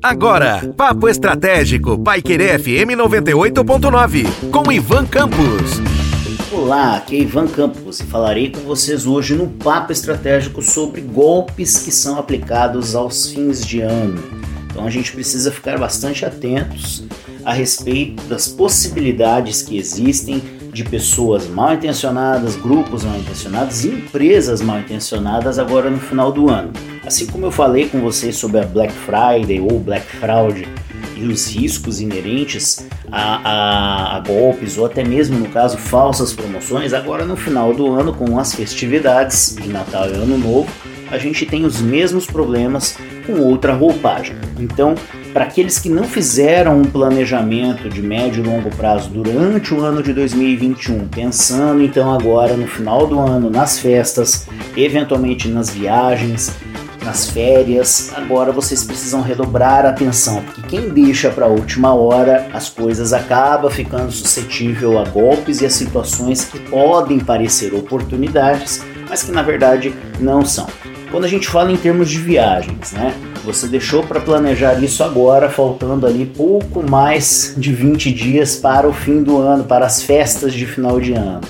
[0.00, 5.80] Agora, Papo Estratégico, Paiquerê FM 98.9, com Ivan Campos.
[6.52, 11.78] Olá, aqui é Ivan Campos e falarei com vocês hoje no Papo Estratégico sobre golpes
[11.78, 14.22] que são aplicados aos fins de ano.
[14.70, 17.02] Então a gente precisa ficar bastante atentos
[17.44, 20.40] a respeito das possibilidades que existem
[20.72, 26.72] de pessoas mal intencionadas, grupos mal intencionados empresas mal intencionadas agora no final do ano.
[27.04, 30.66] Assim como eu falei com vocês sobre a Black Friday ou Black Fraud
[31.16, 36.94] e os riscos inerentes a, a, a, golpes ou até mesmo no caso falsas promoções,
[36.94, 40.68] agora no final do ano com as festividades de Natal e Ano Novo,
[41.10, 44.36] a gente tem os mesmos problemas com outra roupagem.
[44.58, 44.94] Então,
[45.32, 50.02] para aqueles que não fizeram um planejamento de médio e longo prazo durante o ano
[50.02, 56.54] de 2021, pensando então agora no final do ano, nas festas, eventualmente nas viagens,
[57.02, 62.48] nas férias, agora vocês precisam redobrar a atenção, porque quem deixa para a última hora,
[62.52, 69.22] as coisas acaba ficando suscetível a golpes e a situações que podem parecer oportunidades, mas
[69.22, 70.66] que na verdade não são.
[71.10, 73.12] Quando a gente fala em termos de viagens, né?
[73.44, 78.92] Você deixou para planejar isso agora, faltando ali pouco mais de 20 dias para o
[78.92, 81.40] fim do ano, para as festas de final de ano.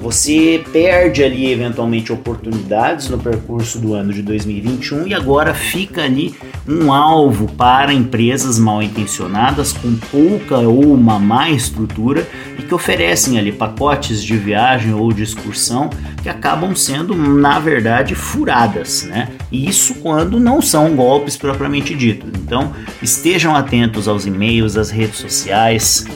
[0.00, 6.34] Você perde ali eventualmente oportunidades no percurso do ano de 2021 e agora fica ali
[6.66, 12.26] um alvo para empresas mal intencionadas com pouca ou uma má estrutura
[12.58, 15.90] e que oferecem ali pacotes de viagem ou de excursão
[16.22, 19.28] que acabam sendo na verdade furadas, né?
[19.52, 22.26] E isso quando não são golpes propriamente dito.
[22.42, 26.06] Então, estejam atentos aos e-mails, às redes sociais,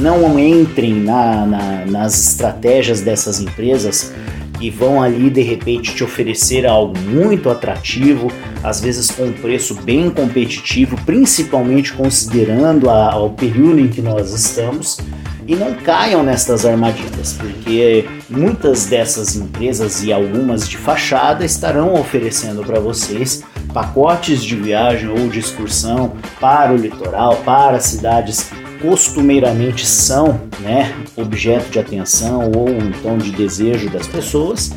[0.00, 4.12] não entrem na, na, nas estratégias dessas empresas
[4.58, 9.74] que vão ali de repente te oferecer algo muito atrativo, às vezes com um preço
[9.74, 14.98] bem competitivo, principalmente considerando a, o período em que nós estamos.
[15.46, 22.64] E não caiam nestas armadilhas, porque muitas dessas empresas e algumas de fachada estarão oferecendo
[22.64, 28.50] para vocês pacotes de viagem ou de excursão para o litoral, para cidades
[28.80, 34.72] costumeiramente são né, objeto de atenção ou então de desejo das pessoas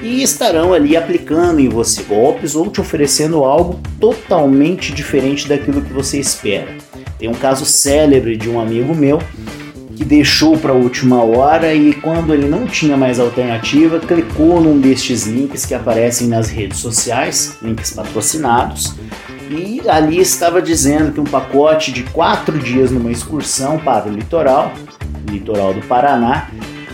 [0.00, 5.92] e estarão ali aplicando em você golpes ou te oferecendo algo totalmente diferente daquilo que
[5.92, 6.68] você espera.
[7.18, 9.20] Tem um caso célebre de um amigo meu
[9.96, 14.78] que deixou para a última hora e quando ele não tinha mais alternativa, clicou num
[14.78, 18.94] destes links que aparecem nas redes sociais, links patrocinados,
[19.50, 24.72] e ali estava dizendo que um pacote de quatro dias numa excursão para o litoral,
[25.26, 26.48] litoral do Paraná,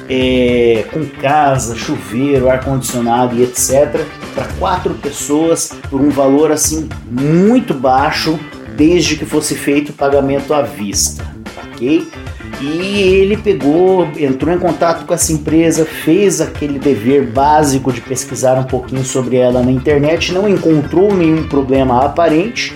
[0.08, 7.74] é, com casa, chuveiro, ar-condicionado e etc., para quatro pessoas por um valor assim muito
[7.74, 8.38] baixo,
[8.76, 11.33] desde que fosse feito o pagamento à vista,
[12.60, 18.54] E ele pegou, entrou em contato com essa empresa, fez aquele dever básico de pesquisar
[18.58, 22.74] um pouquinho sobre ela na internet, não encontrou nenhum problema aparente,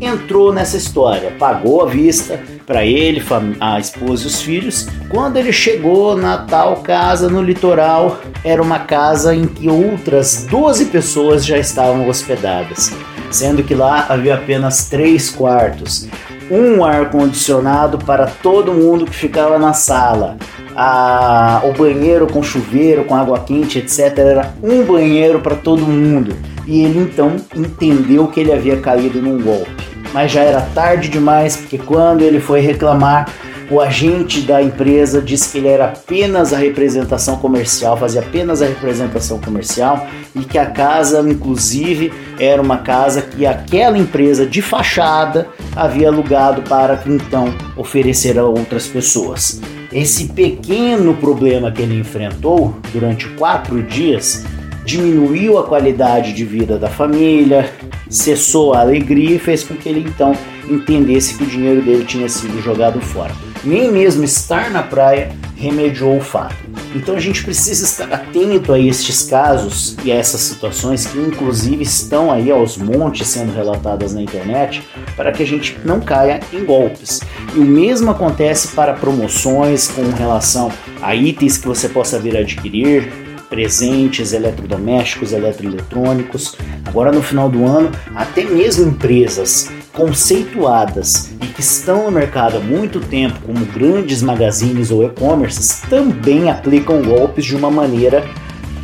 [0.00, 3.22] entrou nessa história, pagou à vista para ele,
[3.60, 4.88] a esposa e os filhos.
[5.08, 10.86] Quando ele chegou na tal casa no litoral, era uma casa em que outras 12
[10.86, 12.92] pessoas já estavam hospedadas,
[13.30, 16.08] sendo que lá havia apenas três quartos
[16.50, 20.36] um ar-condicionado para todo mundo que ficava na sala.
[20.76, 24.18] A, o banheiro com chuveiro, com água quente, etc.
[24.18, 26.36] Era um banheiro para todo mundo.
[26.66, 29.70] E ele então entendeu que ele havia caído num golpe.
[30.12, 33.28] Mas já era tarde demais, porque quando ele foi reclamar,
[33.70, 38.66] o agente da empresa disse que ele era apenas a representação comercial, fazia apenas a
[38.66, 45.48] representação comercial e que a casa, inclusive, era uma casa que aquela empresa de fachada
[45.74, 49.60] havia alugado para então oferecer a outras pessoas.
[49.92, 54.44] Esse pequeno problema que ele enfrentou durante quatro dias
[54.84, 57.72] diminuiu a qualidade de vida da família,
[58.08, 60.36] cessou a alegria e fez com que ele então
[60.68, 63.32] entendesse que o dinheiro dele tinha sido jogado fora.
[63.62, 66.73] Nem mesmo estar na praia remediou o fato.
[66.94, 71.82] Então a gente precisa estar atento a estes casos e a essas situações que inclusive
[71.82, 74.82] estão aí aos montes sendo relatadas na internet
[75.16, 77.20] para que a gente não caia em golpes.
[77.54, 80.70] E o mesmo acontece para promoções com relação
[81.02, 83.12] a itens que você possa vir adquirir,
[83.48, 86.56] presentes, eletrodomésticos, eletroeletrônicos.
[86.84, 92.60] Agora no final do ano, até mesmo empresas conceituadas e que estão no mercado há
[92.60, 98.24] muito tempo, como grandes magazines ou e-commerces, também aplicam golpes de uma maneira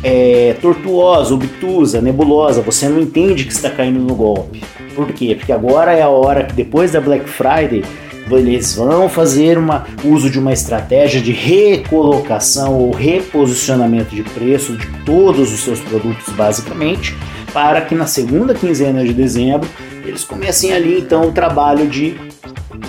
[0.03, 4.63] é, tortuosa, obtusa, nebulosa, você não entende que está caindo no golpe.
[4.95, 5.35] Por quê?
[5.35, 7.83] Porque agora é a hora que depois da Black Friday
[8.29, 14.87] eles vão fazer uma, uso de uma estratégia de recolocação ou reposicionamento de preço de
[15.05, 17.15] todos os seus produtos, basicamente,
[17.53, 19.67] para que na segunda quinzena de dezembro
[20.05, 22.15] eles comecem ali então o trabalho de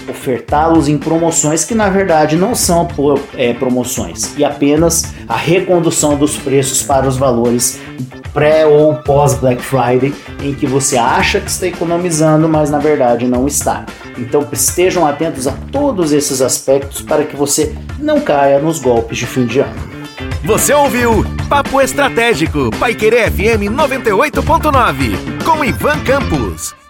[0.09, 2.89] ofertá-los em promoções que na verdade não são
[3.35, 7.81] é, promoções e apenas a recondução dos preços para os valores
[8.33, 13.27] pré ou pós Black Friday em que você acha que está economizando, mas na verdade
[13.27, 13.85] não está.
[14.17, 19.27] Então estejam atentos a todos esses aspectos para que você não caia nos golpes de
[19.27, 19.93] fim de ano.
[20.45, 26.82] Você ouviu Papo Estratégico, Paiquerê FM 98.9, com Ivan Campos.